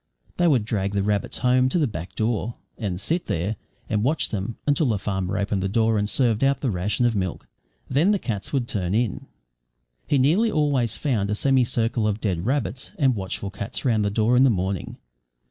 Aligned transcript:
They 0.37 0.47
would 0.47 0.65
drag 0.65 0.93
the 0.93 1.03
rabbits 1.03 1.37
home 1.37 1.69
to 1.69 1.77
the 1.77 1.85
back 1.85 2.15
door, 2.15 2.55
and 2.75 2.99
sit 2.99 3.27
there 3.27 3.55
and 3.87 4.03
watch 4.03 4.29
them 4.29 4.57
until 4.65 4.87
the 4.87 4.97
farmer 4.97 5.37
opened 5.37 5.61
the 5.61 5.69
door 5.69 5.99
and 5.99 6.09
served 6.09 6.43
out 6.43 6.61
the 6.61 6.71
ration 6.71 7.05
of 7.05 7.15
milk. 7.15 7.47
Then 7.87 8.09
the 8.09 8.17
cats 8.17 8.51
would 8.51 8.67
turn 8.67 8.95
in. 8.95 9.27
He 10.07 10.17
nearly 10.17 10.49
always 10.51 10.97
found 10.97 11.29
a 11.29 11.35
semi 11.35 11.65
circle 11.65 12.07
of 12.07 12.19
dead 12.19 12.47
rabbits 12.47 12.93
and 12.97 13.13
watchful 13.15 13.51
cats 13.51 13.85
round 13.85 14.03
the 14.03 14.09
door 14.09 14.35
in 14.35 14.43
the 14.43 14.49
morning. 14.49 14.97